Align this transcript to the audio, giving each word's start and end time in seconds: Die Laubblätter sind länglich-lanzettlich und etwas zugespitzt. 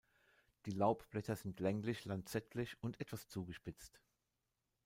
Die 0.65 0.71
Laubblätter 0.71 1.35
sind 1.35 1.59
länglich-lanzettlich 1.59 2.75
und 2.81 2.99
etwas 2.99 3.27
zugespitzt. 3.27 4.01